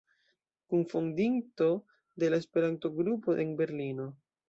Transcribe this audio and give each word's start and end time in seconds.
Kunfondinto 0.73 1.69
de 2.15 2.31
la 2.35 2.43
Esperanto-Grupo 2.43 3.37
en 3.37 3.55
Berlino. 3.55 4.15